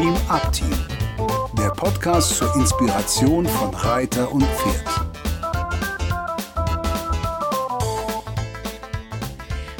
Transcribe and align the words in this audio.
Dream 0.00 0.16
Up 0.30 0.50
Team, 0.50 0.72
der 1.58 1.68
Podcast 1.72 2.34
zur 2.38 2.56
Inspiration 2.56 3.44
von 3.46 3.74
Reiter 3.74 4.32
und 4.32 4.42
Pferd. 4.44 4.82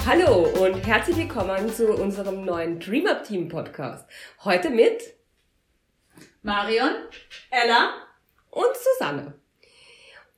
Hallo 0.06 0.46
und 0.62 0.86
herzlich 0.86 1.16
willkommen 1.16 1.72
zu 1.72 1.94
unserem 1.94 2.44
neuen 2.44 2.78
Dream 2.78 3.06
Up 3.06 3.24
Team 3.24 3.48
Podcast. 3.48 4.06
Heute 4.44 4.68
mit 4.68 5.02
Marion, 6.42 6.96
Ella 7.50 7.94
und 8.50 8.76
Susanne. 8.76 9.32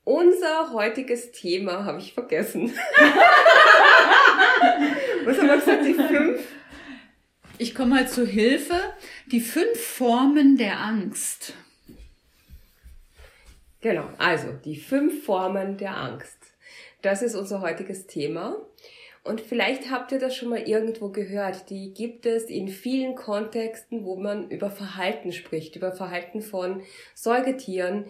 Unser 0.05 0.73
heutiges 0.73 1.33
Thema 1.33 1.85
habe 1.85 1.99
ich 1.99 2.15
vergessen. 2.15 2.73
Was 5.25 5.39
haben 5.39 5.49
wir 5.49 5.57
gesagt? 5.57 5.85
Die 5.85 5.95
fünf? 5.95 6.41
Ich 7.63 7.77
komme 7.77 7.95
mal 7.95 8.09
zu 8.09 8.27
Hilfe. 8.27 8.75
Die 9.33 9.41
fünf 9.41 9.81
Formen 9.81 10.59
der 10.59 10.79
Angst. 10.79 11.55
Genau, 13.81 14.05
also 14.19 14.49
die 14.63 14.77
fünf 14.77 15.25
Formen 15.25 15.79
der 15.79 15.97
Angst. 15.97 16.37
Das 17.01 17.23
ist 17.23 17.35
unser 17.35 17.63
heutiges 17.63 18.07
Thema. 18.07 18.59
Und 19.25 19.41
vielleicht 19.41 19.91
habt 19.91 20.13
ihr 20.13 20.19
das 20.19 20.37
schon 20.37 20.51
mal 20.51 20.69
irgendwo 20.69 21.09
gehört. 21.09 21.71
Die 21.71 21.95
gibt 21.95 22.27
es 22.27 22.45
in 22.45 22.69
vielen 22.69 23.15
Kontexten, 23.15 24.05
wo 24.05 24.17
man 24.17 24.51
über 24.51 24.71
Verhalten 24.71 25.33
spricht, 25.33 25.77
über 25.77 25.93
Verhalten 25.93 26.43
von 26.43 26.83
Säugetieren. 27.15 28.05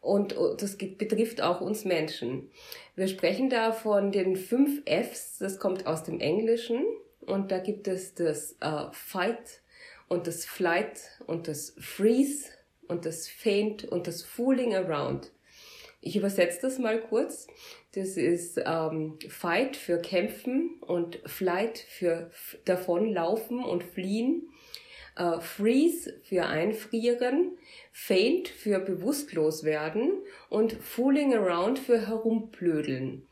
Und 0.00 0.34
das 0.58 0.76
betrifft 0.76 1.40
auch 1.40 1.60
uns 1.60 1.84
Menschen. 1.84 2.50
Wir 2.96 3.06
sprechen 3.06 3.48
da 3.48 3.70
von 3.70 4.10
den 4.10 4.34
fünf 4.34 4.82
Fs. 4.86 5.38
Das 5.38 5.60
kommt 5.60 5.86
aus 5.86 6.02
dem 6.02 6.18
Englischen. 6.18 6.84
Und 7.20 7.52
da 7.52 7.60
gibt 7.60 7.86
es 7.86 8.14
das 8.14 8.56
äh, 8.60 8.86
Fight 8.90 9.60
und 10.08 10.26
das 10.26 10.44
Flight 10.44 11.00
und 11.26 11.48
das 11.48 11.74
Freeze 11.78 12.50
und 12.88 13.06
das 13.06 13.28
Faint 13.28 13.84
und 13.84 14.06
das 14.06 14.22
Fooling 14.22 14.74
Around. 14.74 15.32
Ich 16.00 16.16
übersetze 16.16 16.58
das 16.62 16.78
mal 16.78 17.00
kurz. 17.00 17.46
Das 17.94 18.16
ist 18.18 18.60
ähm, 18.64 19.18
Fight 19.28 19.76
für 19.76 19.98
Kämpfen 19.98 20.78
und 20.80 21.20
Flight 21.24 21.78
für 21.78 22.30
davonlaufen 22.66 23.64
und 23.64 23.82
fliehen. 23.82 24.50
Äh, 25.16 25.40
freeze 25.40 26.20
für 26.24 26.46
Einfrieren, 26.46 27.56
Faint 27.92 28.48
für 28.48 28.80
bewusstlos 28.80 29.62
werden 29.62 30.12
und 30.50 30.72
Fooling 30.72 31.34
Around 31.34 31.78
für 31.78 32.06
Herumblödeln. 32.08 33.26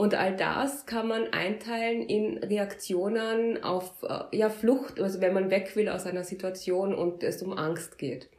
Und 0.00 0.14
all 0.14 0.34
das 0.34 0.86
kann 0.86 1.08
man 1.08 1.30
einteilen 1.34 2.00
in 2.00 2.38
Reaktionen 2.38 3.62
auf 3.62 4.02
äh, 4.02 4.34
ja, 4.34 4.48
Flucht, 4.48 4.98
also 4.98 5.20
wenn 5.20 5.34
man 5.34 5.50
weg 5.50 5.76
will 5.76 5.90
aus 5.90 6.06
einer 6.06 6.24
Situation 6.24 6.94
und 6.94 7.22
es 7.22 7.42
um 7.42 7.52
Angst 7.52 7.98
geht. 7.98 8.30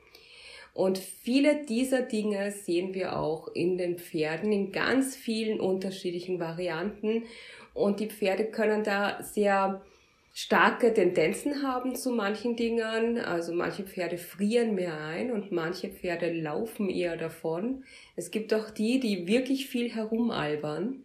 Und 0.74 0.98
viele 0.98 1.64
dieser 1.64 2.02
Dinge 2.02 2.50
sehen 2.50 2.96
wir 2.96 3.16
auch 3.16 3.48
in 3.54 3.78
den 3.78 4.00
Pferden 4.00 4.52
in 4.52 4.72
ganz 4.72 5.16
vielen 5.16 5.60
unterschiedlichen 5.60 6.40
Varianten. 6.40 7.26
Und 7.76 8.00
die 8.00 8.10
Pferde 8.10 8.46
können 8.46 8.84
da 8.84 9.22
sehr 9.22 9.84
starke 10.34 10.92
Tendenzen 10.96 11.62
haben 11.62 11.94
zu 11.94 12.10
manchen 12.10 12.56
Dingen. 12.56 13.20
Also 13.20 13.54
manche 13.54 13.84
Pferde 13.84 14.18
frieren 14.18 14.74
mehr 14.74 15.00
ein 15.00 15.30
und 15.30 15.52
manche 15.52 15.90
Pferde 15.90 16.34
laufen 16.34 16.90
eher 16.90 17.18
davon. 17.18 17.84
Es 18.16 18.32
gibt 18.32 18.52
auch 18.52 18.72
die, 18.72 19.00
die 19.00 19.28
wirklich 19.28 19.68
viel 19.68 19.94
herumalbern. 19.94 21.04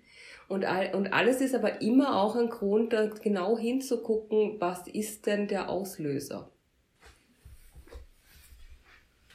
Und, 0.48 0.64
all, 0.64 0.94
und 0.94 1.12
alles 1.12 1.40
ist 1.40 1.54
aber 1.54 1.80
immer 1.80 2.20
auch 2.20 2.36
ein 2.36 2.48
Grund, 2.48 2.92
da 2.92 3.06
genau 3.06 3.58
hinzugucken, 3.58 4.60
was 4.60 4.86
ist 4.86 5.26
denn 5.26 5.48
der 5.48 5.68
Auslöser. 5.68 6.50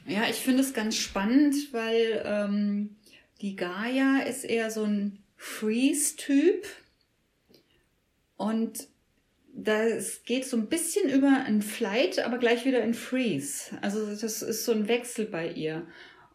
Ja, 0.08 0.23
ich 0.30 0.38
finde 0.38 0.64
es 0.64 0.73
ganz 0.73 0.95
spannend, 0.95 1.56
weil 1.73 2.23
ähm, 2.26 2.96
die 3.41 3.56
Gaia 3.56 4.22
ist 4.22 4.46
eher 4.46 4.72
so 4.72 4.84
ein 4.84 5.24
Freeze-Typ. 5.35 6.66
Und 8.38 8.88
das 9.53 10.24
geht 10.24 10.46
so 10.46 10.58
ein 10.58 10.68
bisschen 10.68 11.09
über 11.09 11.44
ein 11.46 11.62
Flight, 11.62 12.19
aber 12.19 12.38
gleich 12.38 12.66
wieder 12.66 12.81
in 12.81 12.94
Freeze. 12.94 13.78
Also 13.81 14.16
das 14.16 14.41
ist 14.41 14.66
so 14.66 14.72
ein 14.72 14.88
Wechsel 14.88 15.25
bei 15.25 15.52
ihr. 15.52 15.85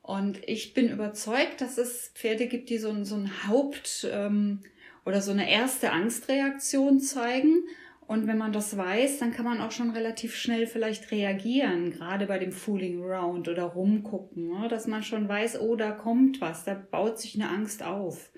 Und 0.03 0.39
ich 0.49 0.75
bin 0.75 0.89
überzeugt, 0.89 1.61
dass 1.61 1.79
es 1.79 2.13
Pferde 2.15 2.47
gibt, 2.47 2.71
die 2.71 2.79
so 2.79 2.91
ein, 2.91 3.05
so 3.05 3.17
ein 3.17 3.49
Haupt- 3.49 4.07
ähm, 4.09 4.61
oder 5.07 5.23
so 5.23 5.31
eine 5.31 5.51
erste 5.51 5.93
Angstreaktion 5.93 7.01
zeigen. 7.01 7.65
Und 8.09 8.27
wenn 8.27 8.39
man 8.39 8.53
das 8.53 8.77
weiß, 8.77 9.19
dann 9.19 9.33
kann 9.33 9.45
man 9.45 9.61
auch 9.61 9.73
schon 9.73 9.91
relativ 9.91 10.37
schnell 10.37 10.67
vielleicht 10.67 11.11
reagieren, 11.11 11.91
gerade 11.91 12.27
bei 12.27 12.39
dem 12.39 12.53
Fooling 12.53 13.03
Around 13.03 13.49
oder 13.49 13.65
rumgucken, 13.65 14.49
ne? 14.49 14.69
dass 14.69 14.87
man 14.87 15.03
schon 15.03 15.29
weiß, 15.29 15.61
oh, 15.61 15.75
da 15.75 15.91
kommt 15.91 16.41
was, 16.41 16.65
da 16.65 16.75
baut 16.75 17.19
sich 17.19 17.35
eine 17.35 17.49
Angst 17.49 17.83
auf. 17.83 18.31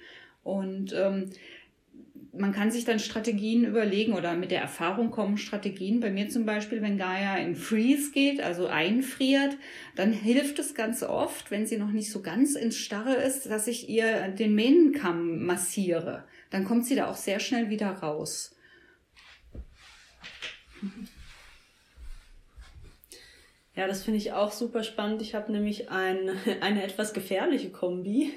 Und 0.42 0.94
ähm, 0.94 1.30
man 2.38 2.52
kann 2.52 2.70
sich 2.70 2.84
dann 2.84 2.98
Strategien 2.98 3.64
überlegen 3.64 4.12
oder 4.12 4.34
mit 4.34 4.50
der 4.50 4.60
Erfahrung 4.60 5.10
kommen 5.10 5.38
Strategien. 5.38 6.00
Bei 6.00 6.10
mir 6.10 6.28
zum 6.28 6.46
Beispiel, 6.46 6.80
wenn 6.82 6.98
Gaia 6.98 7.36
in 7.36 7.56
Freeze 7.56 8.12
geht, 8.12 8.40
also 8.40 8.66
einfriert, 8.66 9.56
dann 9.96 10.12
hilft 10.12 10.58
es 10.58 10.74
ganz 10.74 11.02
oft, 11.02 11.50
wenn 11.50 11.66
sie 11.66 11.76
noch 11.76 11.90
nicht 11.90 12.10
so 12.10 12.22
ganz 12.22 12.54
ins 12.54 12.76
Starre 12.76 13.14
ist, 13.14 13.46
dass 13.46 13.66
ich 13.66 13.88
ihr 13.88 14.28
den 14.28 14.54
Mähnenkamm 14.54 15.44
massiere. 15.44 16.24
Dann 16.50 16.64
kommt 16.64 16.86
sie 16.86 16.94
da 16.94 17.10
auch 17.10 17.16
sehr 17.16 17.40
schnell 17.40 17.70
wieder 17.70 17.90
raus. 17.90 18.54
Ja, 23.78 23.86
das 23.86 24.02
finde 24.02 24.18
ich 24.18 24.32
auch 24.32 24.50
super 24.50 24.82
spannend. 24.82 25.22
Ich 25.22 25.36
habe 25.36 25.52
nämlich 25.52 25.88
ein, 25.88 26.30
eine 26.60 26.82
etwas 26.82 27.12
gefährliche 27.12 27.70
Kombi 27.70 28.32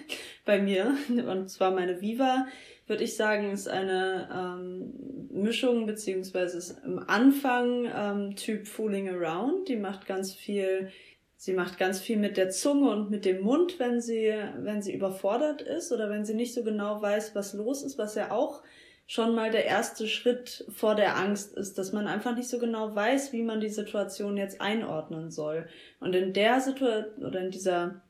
bei 0.46 0.62
mir. 0.62 0.96
Und 1.10 1.50
zwar 1.50 1.72
meine 1.72 2.02
Viva 2.02 2.48
würde 2.92 3.06
ich 3.06 3.16
sagen, 3.16 3.52
ist 3.52 3.70
eine 3.70 4.30
ähm, 4.34 4.94
Mischung, 5.32 5.86
beziehungsweise 5.86 6.58
ist 6.58 6.84
im 6.84 7.00
Anfang 7.00 7.90
ähm, 7.96 8.36
Typ 8.36 8.68
Fooling 8.68 9.10
Around. 9.10 9.70
Die 9.70 9.78
macht 9.78 10.06
ganz 10.06 10.34
viel, 10.34 10.90
sie 11.38 11.54
macht 11.54 11.78
ganz 11.78 12.02
viel 12.02 12.18
mit 12.18 12.36
der 12.36 12.50
Zunge 12.50 12.90
und 12.92 13.10
mit 13.10 13.24
dem 13.24 13.42
Mund, 13.42 13.80
wenn 13.80 14.02
sie, 14.02 14.34
wenn 14.58 14.82
sie 14.82 14.94
überfordert 14.94 15.62
ist 15.62 15.94
oder 15.94 16.10
wenn 16.10 16.26
sie 16.26 16.34
nicht 16.34 16.54
so 16.54 16.64
genau 16.64 17.02
weiß, 17.02 17.34
was 17.34 17.54
los 17.54 17.82
ist, 17.82 17.98
was 17.98 18.16
ja 18.16 18.32
auch 18.32 18.62
schon 19.08 19.36
mal 19.36 19.52
der 19.52 19.66
erste 19.66 20.08
Schritt 20.08 20.66
vor 20.70 20.96
der 20.96 21.18
Angst 21.18 21.54
ist, 21.56 21.78
dass 21.78 21.94
man 21.94 22.08
einfach 22.08 22.36
nicht 22.36 22.50
so 22.50 22.60
genau 22.60 22.94
weiß, 22.94 23.32
wie 23.32 23.44
man 23.44 23.62
die 23.62 23.70
Situation 23.70 24.38
jetzt 24.38 24.60
einordnen 24.60 25.32
soll. 25.32 25.68
Und 26.02 26.14
in 26.14 26.34
der 26.34 26.60
Situation 26.60 27.26
oder 27.26 27.40
in 27.40 27.52
dieser 27.52 28.02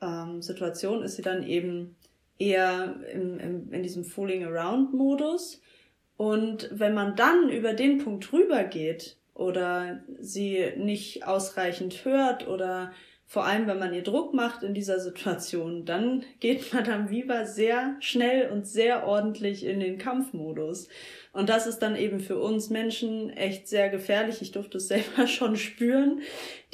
ähm, 0.00 0.42
Situation 0.42 1.02
ist 1.02 1.16
sie 1.16 1.22
dann 1.22 1.42
eben 1.42 1.96
eher 2.38 2.96
im, 3.12 3.38
im, 3.38 3.72
in 3.72 3.82
diesem 3.82 4.04
Fooling 4.04 4.44
Around 4.44 4.94
Modus. 4.94 5.60
Und 6.16 6.68
wenn 6.72 6.94
man 6.94 7.16
dann 7.16 7.48
über 7.48 7.72
den 7.74 7.98
Punkt 7.98 8.32
rübergeht 8.32 9.16
oder 9.34 10.02
sie 10.18 10.72
nicht 10.76 11.26
ausreichend 11.26 12.04
hört 12.04 12.46
oder 12.48 12.92
vor 13.30 13.46
allem, 13.46 13.68
wenn 13.68 13.78
man 13.78 13.94
ihr 13.94 14.02
Druck 14.02 14.34
macht 14.34 14.64
in 14.64 14.74
dieser 14.74 14.98
Situation, 14.98 15.84
dann 15.84 16.24
geht 16.40 16.72
Madame 16.74 17.10
Viva 17.10 17.44
sehr 17.44 17.94
schnell 18.00 18.50
und 18.50 18.66
sehr 18.66 19.06
ordentlich 19.06 19.64
in 19.64 19.78
den 19.78 19.98
Kampfmodus. 19.98 20.88
Und 21.32 21.48
das 21.48 21.68
ist 21.68 21.78
dann 21.78 21.94
eben 21.94 22.18
für 22.18 22.40
uns 22.40 22.70
Menschen 22.70 23.30
echt 23.30 23.68
sehr 23.68 23.88
gefährlich. 23.88 24.42
Ich 24.42 24.50
durfte 24.50 24.78
es 24.78 24.88
selber 24.88 25.28
schon 25.28 25.54
spüren. 25.54 26.22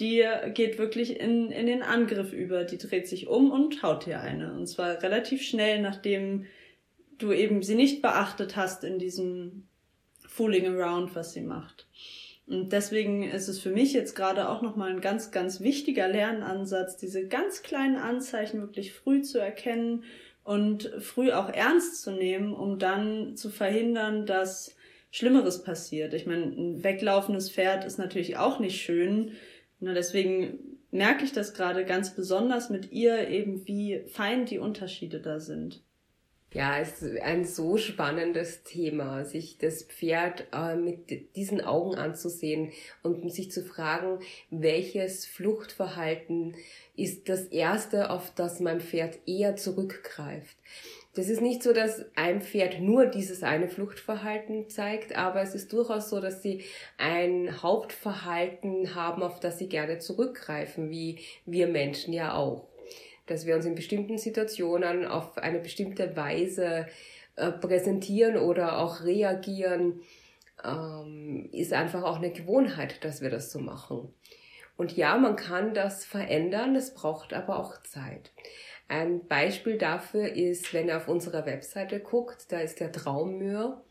Die 0.00 0.24
geht 0.54 0.78
wirklich 0.78 1.20
in, 1.20 1.50
in 1.50 1.66
den 1.66 1.82
Angriff 1.82 2.32
über. 2.32 2.64
Die 2.64 2.78
dreht 2.78 3.06
sich 3.06 3.28
um 3.28 3.50
und 3.50 3.82
haut 3.82 4.06
dir 4.06 4.20
eine. 4.20 4.54
Und 4.54 4.66
zwar 4.66 5.02
relativ 5.02 5.42
schnell, 5.42 5.82
nachdem 5.82 6.46
du 7.18 7.32
eben 7.32 7.62
sie 7.62 7.74
nicht 7.74 8.00
beachtet 8.00 8.56
hast 8.56 8.82
in 8.82 8.98
diesem 8.98 9.68
Fooling 10.26 10.74
Around, 10.74 11.14
was 11.14 11.34
sie 11.34 11.42
macht. 11.42 11.86
Und 12.47 12.72
deswegen 12.72 13.25
ist 13.25 13.48
es 13.48 13.59
für 13.59 13.71
mich 13.71 13.93
jetzt 13.93 14.15
gerade 14.15 14.48
auch 14.48 14.63
nochmal 14.63 14.91
ein 14.91 15.01
ganz, 15.01 15.33
ganz 15.33 15.60
wichtiger 15.60 16.07
Lernansatz, 16.07 16.97
diese 16.97 17.27
ganz 17.27 17.63
kleinen 17.63 17.97
Anzeichen 17.97 18.60
wirklich 18.60 18.93
früh 18.93 19.22
zu 19.22 19.39
erkennen 19.39 20.04
und 20.45 20.93
früh 21.01 21.33
auch 21.33 21.48
ernst 21.48 22.03
zu 22.03 22.13
nehmen, 22.13 22.54
um 22.54 22.78
dann 22.78 23.34
zu 23.34 23.51
verhindern, 23.51 24.27
dass 24.27 24.77
Schlimmeres 25.10 25.65
passiert. 25.65 26.15
Ich 26.15 26.27
meine, 26.27 26.45
ein 26.45 26.84
weglaufendes 26.84 27.51
Pferd 27.51 27.84
ist 27.84 27.98
natürlich 27.98 28.37
auch 28.37 28.60
nicht 28.60 28.81
schön. 28.81 29.33
Na, 29.81 29.93
deswegen 29.93 30.78
merke 30.93 31.25
ich 31.25 31.33
das 31.33 31.53
gerade 31.53 31.84
ganz 31.84 32.15
besonders 32.15 32.71
mit 32.71 32.93
ihr 32.93 33.28
eben, 33.28 33.66
wie 33.66 34.04
fein 34.07 34.47
die 34.47 34.59
Unterschiede 34.59 35.21
da 35.21 35.41
sind. 35.41 35.83
Ja, 36.56 36.78
es 36.78 37.03
ist 37.03 37.20
ein 37.20 37.44
so 37.44 37.76
spannendes 37.76 38.62
Thema, 38.62 39.26
sich 39.26 39.58
das 39.58 39.82
Pferd 39.82 40.47
äh, 40.54 40.74
mit 40.74 41.36
diesen 41.36 41.60
Augen 41.60 41.97
anzusehen 41.97 42.72
und 43.03 43.30
sich 43.30 43.50
zu 43.50 43.62
fragen, 43.62 44.20
welches 44.48 45.26
Fluchtverhalten 45.26 46.56
ist 46.97 47.28
das 47.28 47.42
erste, 47.48 48.08
auf 48.08 48.32
das 48.34 48.60
mein 48.60 48.80
Pferd 48.80 49.18
eher 49.26 49.56
zurückgreift. 49.56 50.56
das 51.14 51.28
ist 51.28 51.42
nicht 51.42 51.62
so, 51.62 51.74
dass 51.74 52.06
ein 52.14 52.41
Pferd 52.41 52.80
nur 52.80 53.04
dieses 53.04 53.42
eine 53.42 53.68
Fluchtverhalten 53.68 54.70
zeigt, 54.70 55.14
aber 55.14 55.42
es 55.42 55.54
ist 55.54 55.74
durchaus 55.74 56.09
so, 56.09 56.22
dass 56.22 56.41
sie 56.41 56.64
ein 56.97 57.62
Hauptverhalten 57.62 58.94
haben, 58.94 59.22
auf 59.22 59.41
das 59.41 59.59
sie 59.59 59.68
gerne 59.68 59.98
zurückgreifen, 59.98 60.88
wie 60.88 61.18
wir 61.44 61.66
Menschen 61.66 62.14
ja 62.14 62.32
auch. 62.32 62.66
Dass 63.26 63.46
wir 63.46 63.56
uns 63.56 63.66
in 63.66 63.74
bestimmten 63.74 64.18
Situationen 64.18 65.04
auf 65.04 65.36
eine 65.38 65.58
bestimmte 65.58 66.16
Weise 66.16 66.86
äh, 67.36 67.50
präsentieren 67.50 68.36
oder 68.36 68.78
auch 68.78 69.02
reagieren, 69.02 70.00
ähm, 70.64 71.48
ist 71.52 71.72
einfach 71.72 72.02
auch 72.02 72.16
eine 72.16 72.30
Gewohnheit, 72.30 73.04
dass 73.04 73.20
wir 73.20 73.30
das 73.30 73.52
so 73.52 73.58
machen. 73.58 74.12
Und 74.76 74.96
ja, 74.96 75.16
man 75.16 75.36
kann 75.36 75.74
das 75.74 76.04
verändern, 76.04 76.76
es 76.76 76.94
braucht 76.94 77.32
aber 77.32 77.58
auch 77.58 77.82
Zeit. 77.82 78.32
Ein 78.88 79.26
Beispiel 79.26 79.78
dafür 79.78 80.32
ist, 80.32 80.72
wenn 80.72 80.88
ihr 80.88 80.96
auf 80.96 81.08
unserer 81.08 81.46
Webseite 81.46 81.98
guckt, 81.98 82.52
da 82.52 82.60
ist 82.60 82.78
der 82.78 82.92
Traummür 82.92 83.82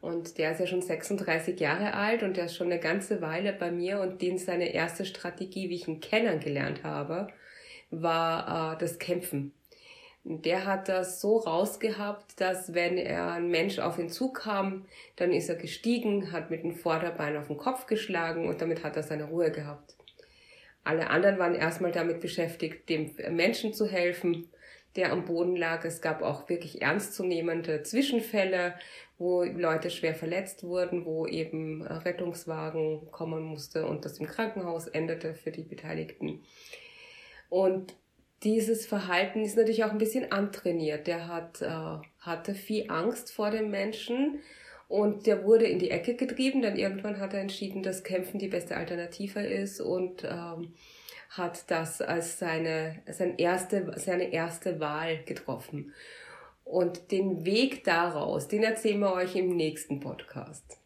und 0.00 0.38
der 0.38 0.52
ist 0.52 0.60
ja 0.60 0.66
schon 0.66 0.82
36 0.82 1.58
Jahre 1.58 1.94
alt 1.94 2.22
und 2.22 2.36
der 2.36 2.46
ist 2.46 2.54
schon 2.54 2.70
eine 2.70 2.78
ganze 2.78 3.20
Weile 3.20 3.52
bei 3.52 3.72
mir 3.72 4.00
und 4.00 4.22
den 4.22 4.38
seine 4.38 4.72
erste 4.72 5.04
Strategie, 5.04 5.68
wie 5.68 5.74
ich 5.74 5.88
ihn 5.88 6.00
kennengelernt 6.00 6.84
habe, 6.84 7.28
war 7.90 8.74
äh, 8.74 8.78
das 8.78 8.98
Kämpfen. 8.98 9.52
Der 10.24 10.66
hat 10.66 10.88
das 10.88 11.20
so 11.20 11.38
rausgehabt, 11.38 12.40
dass 12.40 12.74
wenn 12.74 12.98
er 12.98 13.30
ein 13.30 13.48
Mensch 13.48 13.78
auf 13.78 13.96
ihn 13.96 14.08
zukam, 14.08 14.84
dann 15.14 15.32
ist 15.32 15.48
er 15.48 15.54
gestiegen, 15.54 16.32
hat 16.32 16.50
mit 16.50 16.64
dem 16.64 16.74
Vorderbein 16.74 17.36
auf 17.36 17.46
den 17.46 17.56
Kopf 17.56 17.86
geschlagen 17.86 18.48
und 18.48 18.60
damit 18.60 18.82
hat 18.82 18.96
er 18.96 19.04
seine 19.04 19.24
Ruhe 19.24 19.52
gehabt. 19.52 19.94
Alle 20.82 21.10
anderen 21.10 21.38
waren 21.38 21.54
erstmal 21.54 21.92
damit 21.92 22.20
beschäftigt, 22.20 22.88
dem 22.88 23.12
Menschen 23.30 23.72
zu 23.72 23.86
helfen, 23.86 24.48
der 24.96 25.12
am 25.12 25.24
Boden 25.24 25.54
lag. 25.54 25.84
Es 25.84 26.00
gab 26.00 26.22
auch 26.22 26.48
wirklich 26.48 26.82
ernstzunehmende 26.82 27.82
Zwischenfälle, 27.82 28.74
wo 29.18 29.44
Leute 29.44 29.90
schwer 29.90 30.14
verletzt 30.14 30.64
wurden, 30.64 31.04
wo 31.04 31.26
eben 31.26 31.82
Rettungswagen 31.82 33.10
kommen 33.10 33.42
musste 33.44 33.86
und 33.86 34.04
das 34.04 34.18
im 34.18 34.26
Krankenhaus 34.26 34.88
endete 34.88 35.34
für 35.34 35.50
die 35.50 35.62
Beteiligten. 35.62 36.42
Und 37.48 37.94
dieses 38.42 38.86
Verhalten 38.86 39.42
ist 39.42 39.56
natürlich 39.56 39.84
auch 39.84 39.92
ein 39.92 39.98
bisschen 39.98 40.30
antrainiert. 40.30 41.06
Der 41.06 41.28
hat, 41.28 41.62
äh, 41.62 41.98
hatte 42.20 42.54
viel 42.54 42.90
Angst 42.90 43.32
vor 43.32 43.50
dem 43.50 43.70
Menschen 43.70 44.40
und 44.88 45.26
der 45.26 45.44
wurde 45.44 45.66
in 45.66 45.78
die 45.78 45.90
Ecke 45.90 46.14
getrieben, 46.14 46.62
dann 46.62 46.76
irgendwann 46.76 47.18
hat 47.18 47.34
er 47.34 47.40
entschieden, 47.40 47.82
dass 47.82 48.04
Kämpfen 48.04 48.38
die 48.38 48.48
beste 48.48 48.76
Alternative 48.76 49.40
ist 49.40 49.80
und 49.80 50.22
ähm, 50.24 50.74
hat 51.30 51.70
das 51.70 52.00
als 52.00 52.38
seine, 52.38 53.02
seine, 53.10 53.38
erste, 53.38 53.92
seine 53.96 54.32
erste 54.32 54.78
Wahl 54.78 55.24
getroffen. 55.24 55.92
Und 56.64 57.10
den 57.10 57.44
Weg 57.44 57.84
daraus, 57.84 58.48
den 58.48 58.62
erzählen 58.62 59.00
wir 59.00 59.12
euch 59.12 59.34
im 59.36 59.56
nächsten 59.56 60.00
Podcast. 60.00 60.78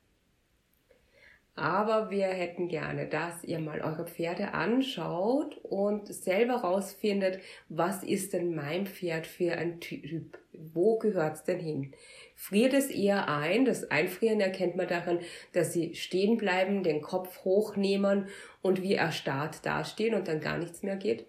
Aber 1.60 2.10
wir 2.10 2.28
hätten 2.28 2.68
gerne, 2.68 3.06
dass 3.06 3.44
ihr 3.44 3.58
mal 3.58 3.82
eure 3.82 4.06
Pferde 4.06 4.54
anschaut 4.54 5.58
und 5.58 6.08
selber 6.08 6.54
rausfindet, 6.54 7.38
was 7.68 8.02
ist 8.02 8.32
denn 8.32 8.54
mein 8.54 8.86
Pferd 8.86 9.26
für 9.26 9.52
ein 9.52 9.78
Typ? 9.78 10.38
Wo 10.54 10.96
gehört's 10.96 11.44
denn 11.44 11.60
hin? 11.60 11.92
friert 12.34 12.72
es 12.72 12.88
eher 12.88 13.28
ein. 13.28 13.66
Das 13.66 13.90
Einfrieren 13.90 14.40
erkennt 14.40 14.74
man 14.76 14.88
daran, 14.88 15.18
dass 15.52 15.74
sie 15.74 15.94
stehen 15.94 16.38
bleiben, 16.38 16.82
den 16.82 17.02
Kopf 17.02 17.44
hochnehmen 17.44 18.28
und 18.62 18.80
wie 18.80 18.94
erstarrt 18.94 19.66
dastehen 19.66 20.14
und 20.14 20.28
dann 20.28 20.40
gar 20.40 20.56
nichts 20.56 20.82
mehr 20.82 20.96
geht. 20.96 21.26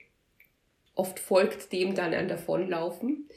Oft 0.96 1.20
folgt 1.20 1.74
dem 1.74 1.94
dann 1.94 2.14
ein 2.14 2.30
Davonlaufen. 2.30 3.28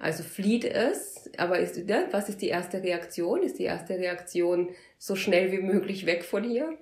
Also 0.00 0.22
flieht 0.22 0.64
es, 0.64 1.30
aber 1.36 1.58
ist, 1.58 1.76
ne, 1.76 2.08
was 2.10 2.30
ist 2.30 2.40
die 2.40 2.48
erste 2.48 2.82
Reaktion? 2.82 3.42
Ist 3.42 3.58
die 3.58 3.64
erste 3.64 3.98
Reaktion 3.98 4.70
so 4.98 5.14
schnell 5.14 5.52
wie 5.52 5.60
möglich 5.60 6.06
weg 6.06 6.24
von 6.24 6.42
hier? 6.42 6.78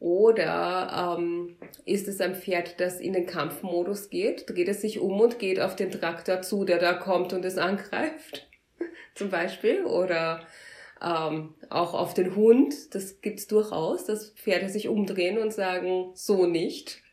Oder 0.00 1.16
ähm, 1.16 1.56
ist 1.84 2.08
es 2.08 2.20
ein 2.20 2.34
Pferd, 2.34 2.80
das 2.80 2.98
in 2.98 3.12
den 3.12 3.26
Kampfmodus 3.26 4.10
geht? 4.10 4.50
Dreht 4.50 4.68
es 4.68 4.80
sich 4.80 4.98
um 4.98 5.20
und 5.20 5.38
geht 5.38 5.60
auf 5.60 5.76
den 5.76 5.92
Traktor 5.92 6.42
zu, 6.42 6.64
der 6.64 6.78
da 6.78 6.94
kommt 6.94 7.32
und 7.32 7.44
es 7.44 7.58
angreift? 7.58 8.50
zum 9.14 9.30
Beispiel 9.30 9.84
oder 9.84 10.44
ähm, 11.00 11.54
auch 11.70 11.94
auf 11.94 12.12
den 12.12 12.34
Hund. 12.34 12.92
Das 12.92 13.20
gibt's 13.20 13.46
durchaus, 13.46 14.04
dass 14.04 14.30
Pferde 14.30 14.68
sich 14.68 14.88
umdrehen 14.88 15.38
und 15.38 15.52
sagen, 15.52 16.10
so 16.14 16.46
nicht. 16.46 17.03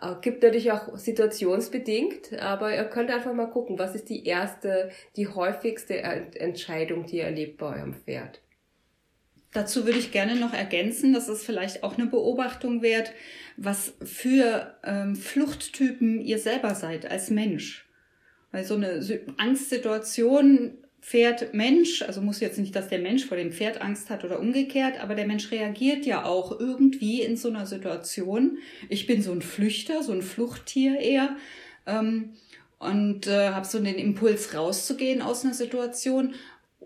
Äh, 0.00 0.14
gibt 0.20 0.42
natürlich 0.42 0.72
auch 0.72 0.96
situationsbedingt, 0.96 2.38
aber 2.40 2.74
ihr 2.74 2.84
könnt 2.84 3.10
einfach 3.10 3.32
mal 3.32 3.46
gucken, 3.46 3.78
was 3.78 3.94
ist 3.94 4.08
die 4.08 4.24
erste, 4.26 4.90
die 5.16 5.28
häufigste 5.28 5.98
Entscheidung, 5.98 7.06
die 7.06 7.18
ihr 7.18 7.24
erlebt 7.24 7.58
bei 7.58 7.76
eurem 7.76 7.94
Pferd. 7.94 8.40
Dazu 9.52 9.86
würde 9.86 9.98
ich 9.98 10.12
gerne 10.12 10.36
noch 10.36 10.52
ergänzen, 10.52 11.14
dass 11.14 11.28
es 11.28 11.42
vielleicht 11.42 11.82
auch 11.82 11.96
eine 11.96 12.06
Beobachtung 12.06 12.82
wert, 12.82 13.12
was 13.56 13.94
für 14.02 14.76
ähm, 14.84 15.16
Fluchttypen 15.16 16.20
ihr 16.20 16.38
selber 16.38 16.74
seid 16.74 17.10
als 17.10 17.30
Mensch. 17.30 17.88
Weil 18.52 18.64
so 18.64 18.74
eine 18.74 19.00
Angstsituation 19.38 20.78
Pferd 21.00 21.54
Mensch, 21.54 22.02
also 22.02 22.20
muss 22.20 22.40
jetzt 22.40 22.58
nicht, 22.58 22.74
dass 22.74 22.88
der 22.88 22.98
Mensch 22.98 23.24
vor 23.24 23.36
dem 23.36 23.52
Pferd 23.52 23.80
Angst 23.80 24.10
hat 24.10 24.24
oder 24.24 24.40
umgekehrt, 24.40 25.00
aber 25.00 25.14
der 25.14 25.26
Mensch 25.26 25.50
reagiert 25.50 26.04
ja 26.04 26.24
auch 26.24 26.58
irgendwie 26.58 27.22
in 27.22 27.36
so 27.36 27.48
einer 27.48 27.66
Situation. 27.66 28.58
Ich 28.88 29.06
bin 29.06 29.22
so 29.22 29.32
ein 29.32 29.42
Flüchter, 29.42 30.02
so 30.02 30.12
ein 30.12 30.22
Fluchttier 30.22 30.98
eher 30.98 31.36
ähm, 31.86 32.34
und 32.78 33.26
äh, 33.26 33.50
habe 33.50 33.66
so 33.66 33.78
den 33.78 33.94
Impuls 33.94 34.54
rauszugehen 34.54 35.22
aus 35.22 35.44
einer 35.44 35.54
Situation. 35.54 36.34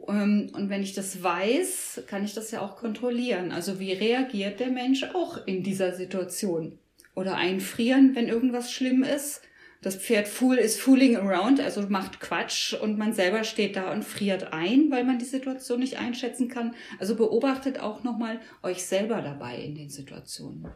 Ähm, 0.08 0.50
und 0.54 0.68
wenn 0.68 0.82
ich 0.82 0.94
das 0.94 1.22
weiß, 1.22 2.02
kann 2.06 2.24
ich 2.24 2.34
das 2.34 2.50
ja 2.50 2.60
auch 2.60 2.76
kontrollieren. 2.76 3.50
Also 3.50 3.80
wie 3.80 3.92
reagiert 3.92 4.60
der 4.60 4.70
Mensch 4.70 5.04
auch 5.14 5.46
in 5.46 5.62
dieser 5.62 5.94
Situation? 5.94 6.78
Oder 7.14 7.36
einfrieren, 7.36 8.14
wenn 8.14 8.28
irgendwas 8.28 8.72
schlimm 8.72 9.02
ist 9.02 9.42
das 9.82 9.96
Pferd 9.96 10.28
fool 10.28 10.56
ist 10.56 10.80
fooling 10.80 11.16
around, 11.16 11.60
also 11.60 11.82
macht 11.82 12.20
Quatsch 12.20 12.72
und 12.72 12.98
man 12.98 13.12
selber 13.12 13.42
steht 13.42 13.74
da 13.74 13.92
und 13.92 14.04
friert 14.04 14.52
ein, 14.52 14.90
weil 14.90 15.02
man 15.02 15.18
die 15.18 15.24
Situation 15.24 15.80
nicht 15.80 15.98
einschätzen 15.98 16.48
kann. 16.48 16.76
Also 17.00 17.16
beobachtet 17.16 17.80
auch 17.80 18.04
nochmal 18.04 18.40
euch 18.62 18.84
selber 18.84 19.20
dabei 19.22 19.56
in 19.56 19.74
den 19.74 19.90
Situationen. 19.90 20.68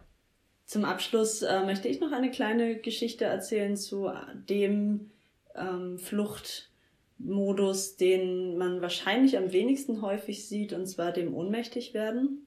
Zum 0.64 0.84
Abschluss 0.84 1.42
äh, 1.42 1.64
möchte 1.64 1.86
ich 1.86 2.00
noch 2.00 2.10
eine 2.10 2.32
kleine 2.32 2.80
Geschichte 2.80 3.24
erzählen 3.24 3.76
zu 3.76 4.10
dem 4.50 5.12
ähm, 5.54 6.00
Fluchtmodus, 6.00 7.96
den 7.96 8.58
man 8.58 8.82
wahrscheinlich 8.82 9.38
am 9.38 9.52
wenigsten 9.52 10.02
häufig 10.02 10.48
sieht, 10.48 10.72
und 10.72 10.86
zwar 10.86 11.12
dem 11.12 11.32
Ohnmächtigwerden. 11.32 12.44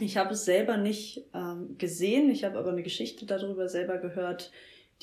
Ich 0.00 0.16
habe 0.16 0.32
es 0.32 0.46
selber 0.46 0.78
nicht 0.78 1.26
ähm, 1.34 1.76
gesehen, 1.76 2.30
ich 2.30 2.44
habe 2.44 2.58
aber 2.58 2.70
eine 2.70 2.82
Geschichte 2.82 3.26
darüber 3.26 3.68
selber 3.68 3.98
gehört, 3.98 4.50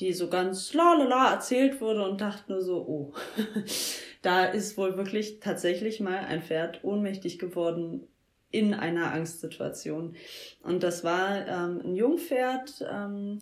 die 0.02 0.12
so 0.12 0.28
ganz 0.28 0.74
la 0.74 0.94
la 0.94 1.04
la 1.04 1.32
erzählt 1.32 1.80
wurde 1.80 2.02
und 2.02 2.20
dachte 2.20 2.52
nur 2.52 2.60
so, 2.60 2.78
oh, 2.78 3.12
da 4.22 4.44
ist 4.44 4.76
wohl 4.76 4.96
wirklich 4.96 5.38
tatsächlich 5.38 6.00
mal 6.00 6.18
ein 6.18 6.42
Pferd 6.42 6.82
ohnmächtig 6.82 7.38
geworden 7.38 8.08
in 8.50 8.74
einer 8.74 9.12
Angstsituation. 9.12 10.16
Und 10.62 10.82
das 10.82 11.04
war 11.04 11.46
ähm, 11.46 11.80
ein 11.84 11.94
Jungpferd, 11.94 12.84
ähm, 12.92 13.38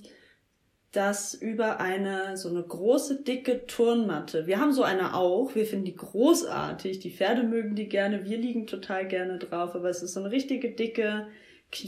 das 0.92 1.34
über 1.34 1.80
eine 1.80 2.36
so 2.36 2.50
eine 2.50 2.62
große 2.62 3.22
dicke 3.22 3.66
Turnmatte. 3.66 4.46
Wir 4.46 4.60
haben 4.60 4.72
so 4.72 4.82
eine 4.82 5.14
auch, 5.14 5.54
wir 5.54 5.64
finden 5.64 5.86
die 5.86 5.96
großartig, 5.96 6.98
die 6.98 7.12
Pferde 7.12 7.42
mögen 7.42 7.74
die 7.74 7.88
gerne, 7.88 8.24
wir 8.24 8.36
liegen 8.36 8.66
total 8.66 9.08
gerne 9.08 9.38
drauf, 9.38 9.74
aber 9.74 9.88
es 9.88 10.02
ist 10.02 10.12
so 10.12 10.20
eine 10.20 10.30
richtige 10.30 10.72
dicke, 10.72 11.28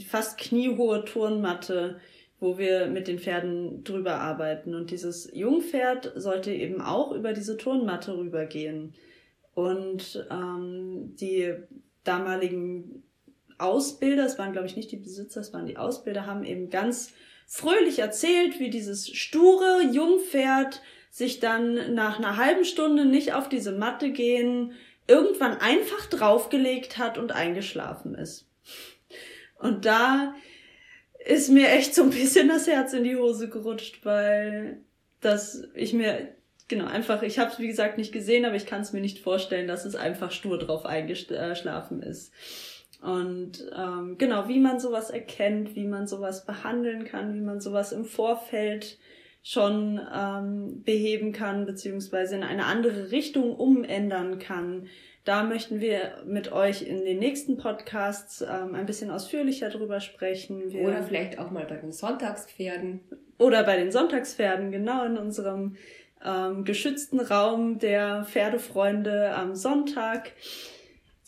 fast 0.07 0.39
kniehohe 0.39 1.05
Turnmatte, 1.05 1.99
wo 2.43 2.57
wir 2.57 2.87
mit 2.87 3.07
den 3.07 3.19
Pferden 3.19 3.85
drüber 3.85 4.15
arbeiten. 4.15 4.75
Und 4.75 4.91
dieses 4.91 5.31
Jungpferd 5.33 6.11
sollte 6.15 6.51
eben 6.51 6.81
auch 6.81 7.13
über 7.13 7.31
diese 7.31 7.55
Turnmatte 7.55 8.17
rübergehen. 8.17 8.93
Und 9.53 10.27
ähm, 10.29 11.15
die 11.15 11.53
damaligen 12.03 13.03
Ausbilder, 13.57 14.25
es 14.25 14.37
waren 14.37 14.51
glaube 14.51 14.67
ich 14.67 14.75
nicht 14.75 14.91
die 14.91 14.97
Besitzer, 14.97 15.39
es 15.39 15.53
waren 15.53 15.65
die 15.65 15.77
Ausbilder, 15.77 16.25
haben 16.25 16.43
eben 16.43 16.69
ganz 16.69 17.13
fröhlich 17.47 17.99
erzählt, 17.99 18.59
wie 18.59 18.69
dieses 18.69 19.07
sture 19.07 19.81
Jungpferd 19.93 20.81
sich 21.09 21.39
dann 21.39 21.93
nach 21.93 22.17
einer 22.17 22.35
halben 22.35 22.65
Stunde 22.65 23.05
nicht 23.05 23.33
auf 23.33 23.47
diese 23.47 23.71
Matte 23.71 24.11
gehen, 24.11 24.73
irgendwann 25.07 25.57
einfach 25.61 26.07
draufgelegt 26.07 26.97
hat 26.97 27.17
und 27.17 27.31
eingeschlafen 27.31 28.15
ist. 28.15 28.49
Und 29.59 29.85
da 29.85 30.35
ist 31.25 31.49
mir 31.49 31.69
echt 31.69 31.95
so 31.95 32.03
ein 32.03 32.09
bisschen 32.09 32.47
das 32.49 32.67
Herz 32.67 32.93
in 32.93 33.03
die 33.03 33.15
Hose 33.15 33.49
gerutscht, 33.49 34.05
weil 34.05 34.81
das 35.21 35.63
ich 35.73 35.93
mir 35.93 36.35
genau 36.67 36.85
einfach, 36.85 37.21
ich 37.23 37.39
habe 37.39 37.51
es 37.51 37.59
wie 37.59 37.67
gesagt 37.67 37.97
nicht 37.97 38.11
gesehen, 38.11 38.45
aber 38.45 38.55
ich 38.55 38.65
kann 38.65 38.81
es 38.81 38.93
mir 38.93 39.01
nicht 39.01 39.19
vorstellen, 39.19 39.67
dass 39.67 39.85
es 39.85 39.95
einfach 39.95 40.31
stur 40.31 40.57
drauf 40.57 40.85
eingeschlafen 40.85 42.01
ist. 42.01 42.33
Und 43.01 43.69
ähm, 43.77 44.17
genau, 44.17 44.47
wie 44.47 44.59
man 44.59 44.79
sowas 44.79 45.09
erkennt, 45.09 45.75
wie 45.75 45.85
man 45.85 46.07
sowas 46.07 46.45
behandeln 46.45 47.03
kann, 47.03 47.33
wie 47.35 47.41
man 47.41 47.59
sowas 47.59 47.91
im 47.91 48.05
Vorfeld 48.05 48.97
schon 49.41 49.99
ähm, 50.13 50.83
beheben 50.83 51.33
kann, 51.33 51.65
beziehungsweise 51.65 52.35
in 52.35 52.43
eine 52.43 52.65
andere 52.65 53.11
Richtung 53.11 53.55
umändern 53.55 54.39
kann. 54.39 54.87
Da 55.23 55.43
möchten 55.43 55.79
wir 55.79 56.21
mit 56.25 56.51
euch 56.51 56.81
in 56.81 57.05
den 57.05 57.19
nächsten 57.19 57.57
Podcasts 57.57 58.41
ähm, 58.41 58.75
ein 58.75 58.85
bisschen 58.85 59.09
ausführlicher 59.09 59.69
drüber 59.69 60.01
sprechen. 60.01 60.73
Wir 60.73 60.81
Oder 60.81 61.03
vielleicht 61.03 61.39
auch 61.39 61.49
mal 61.49 61.65
bei 61.65 61.77
den 61.77 61.93
Sonntagspferden. 61.93 62.99
Oder 63.37 63.63
bei 63.63 63.77
den 63.77 63.91
Sonntagspferden, 63.91 64.71
genau 64.71 65.05
in 65.05 65.17
unserem 65.17 65.77
ähm, 66.23 66.65
geschützten 66.65 67.21
Raum 67.21 67.79
der 67.79 68.25
Pferdefreunde 68.25 69.33
am 69.33 69.55
Sonntag. 69.55 70.33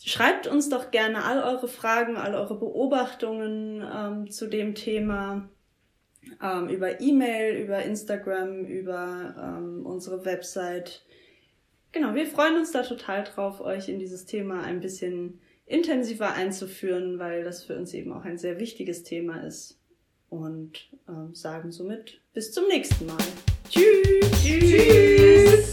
Schreibt 0.04 0.46
uns 0.46 0.68
doch 0.68 0.90
gerne 0.90 1.24
all 1.24 1.42
eure 1.42 1.68
Fragen, 1.68 2.16
all 2.16 2.34
eure 2.34 2.58
Beobachtungen 2.58 3.82
ähm, 3.82 4.30
zu 4.30 4.46
dem 4.46 4.74
Thema 4.74 5.48
ähm, 6.42 6.68
über 6.68 7.00
E-Mail, 7.00 7.56
über 7.56 7.82
Instagram, 7.82 8.66
über 8.66 9.34
ähm, 9.38 9.86
unsere 9.86 10.24
Website. 10.26 11.02
Genau, 11.96 12.14
wir 12.14 12.26
freuen 12.26 12.58
uns 12.58 12.72
da 12.72 12.82
total 12.82 13.24
drauf, 13.24 13.62
euch 13.62 13.88
in 13.88 13.98
dieses 13.98 14.26
Thema 14.26 14.60
ein 14.60 14.80
bisschen 14.80 15.40
intensiver 15.64 16.34
einzuführen, 16.34 17.18
weil 17.18 17.42
das 17.42 17.64
für 17.64 17.74
uns 17.74 17.94
eben 17.94 18.12
auch 18.12 18.26
ein 18.26 18.36
sehr 18.36 18.60
wichtiges 18.60 19.02
Thema 19.02 19.38
ist. 19.46 19.80
Und 20.28 20.90
ähm, 21.08 21.34
sagen 21.34 21.72
somit 21.72 22.20
bis 22.34 22.52
zum 22.52 22.68
nächsten 22.68 23.06
Mal. 23.06 23.16
Tschüss! 23.70 24.30
Tschüss! 24.42 25.72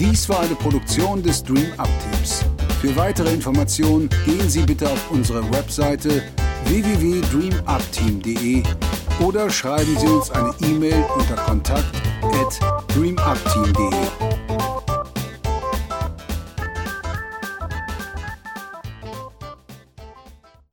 Dies 0.00 0.26
war 0.30 0.40
eine 0.40 0.54
Produktion 0.54 1.22
des 1.22 1.44
Dream 1.44 1.70
Up 1.76 1.90
Teams. 2.00 2.46
Für 2.80 2.96
weitere 2.96 3.30
Informationen 3.34 4.08
gehen 4.24 4.48
Sie 4.48 4.62
bitte 4.62 4.88
auf 4.88 5.10
unsere 5.10 5.42
Webseite 5.52 6.22
www.dreamupteam.de 6.64 8.62
oder 9.22 9.50
schreiben 9.50 9.98
Sie 9.98 10.06
uns 10.06 10.30
eine 10.30 10.54
E-Mail 10.62 11.04
unter 11.14 11.36
kontakt 11.36 12.05
at 12.22 12.58
dreamupteam.de. 12.88 14.25